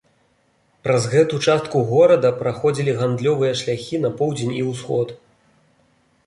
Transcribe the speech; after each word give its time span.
Праз 0.85 1.03
гэту 1.11 1.39
частку 1.51 1.77
горада 1.91 2.31
праходзілі 2.39 2.95
гандлёвыя 3.03 3.53
шляхі 3.61 4.01
на 4.07 4.13
поўдзень 4.23 4.57
і 4.63 4.65
ўсход. 4.71 5.07